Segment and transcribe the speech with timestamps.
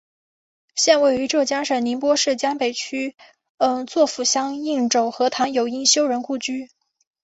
[0.73, 3.15] 现位于浙江省宁波市江北区
[3.85, 6.71] 乍浦乡应家河塘有应修人故居。